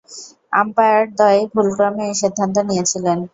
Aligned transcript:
আম্পায়ারদ্বয় 0.53 1.39
ভুলক্রমে 1.53 2.05
এ 2.07 2.19
সিদ্ধান্ত 2.21 2.55
নিয়েছিলেন। 2.69 3.17